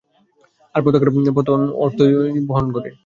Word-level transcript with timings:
আর 0.75 0.81
পতাকার 0.83 1.09
পতন 1.37 1.59
অর্থই 1.83 2.11
পরাজয় 2.11 2.43
বরণ 2.49 2.67
করা। 2.75 2.89